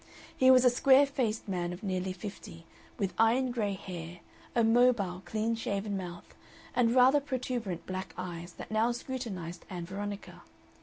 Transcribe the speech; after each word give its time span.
He 0.35 0.49
was 0.49 0.65
a 0.65 0.71
square 0.71 1.05
faced 1.05 1.47
man 1.47 1.71
of 1.71 1.83
nearly 1.83 2.11
fifty, 2.11 2.65
with 2.97 3.13
iron 3.19 3.51
gray 3.51 3.73
hair 3.73 4.21
a 4.55 4.63
mobile, 4.63 5.21
clean 5.25 5.53
shaven 5.53 5.95
mouth 5.95 6.33
and 6.75 6.95
rather 6.95 7.19
protuberant 7.19 7.85
black 7.85 8.15
eyes 8.17 8.53
that 8.53 8.71
now 8.71 8.91
scrutinized 8.93 9.63
Ann 9.69 9.85
Veronica. 9.85 10.41